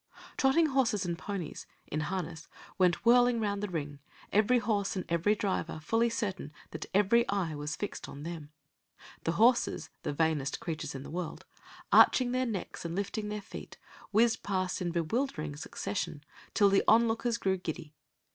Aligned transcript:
Trotting 0.35 0.65
horses 0.69 1.05
and 1.05 1.15
ponies, 1.15 1.67
in 1.85 1.99
harness, 1.99 2.47
went 2.79 3.05
whirling 3.05 3.39
round 3.39 3.61
the 3.61 3.69
ring, 3.69 3.99
every 4.33 4.57
horse 4.57 4.95
and 4.95 5.05
every 5.07 5.35
driver 5.35 5.79
fully 5.79 6.09
certain 6.09 6.51
that 6.71 6.87
every 6.91 7.23
eye 7.29 7.53
was 7.53 7.75
fixed 7.75 8.09
on 8.09 8.23
them; 8.23 8.49
the 9.25 9.33
horses 9.33 9.91
the 10.01 10.11
vainest 10.11 10.59
creatures 10.59 10.95
in 10.95 11.03
the 11.03 11.11
world 11.11 11.45
arching 11.91 12.31
their 12.31 12.47
necks 12.47 12.83
and 12.83 12.95
lifting 12.95 13.29
their 13.29 13.43
feet, 13.43 13.77
whizzed 14.11 14.41
past 14.41 14.81
in 14.81 14.89
bewildering 14.89 15.55
succession, 15.55 16.23
till 16.55 16.69
the 16.69 16.81
onlookers 16.87 17.37
grew 17.37 17.57
giddy. 17.57 17.93